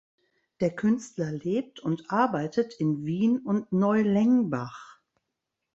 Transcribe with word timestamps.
Der 0.61 0.75
Künstler 0.75 1.31
lebt 1.31 1.79
und 1.79 2.09
arbeitet 2.09 2.73
in 2.73 3.05
Wien 3.05 3.37
und 3.37 3.71
Neulengbach. 3.71 4.97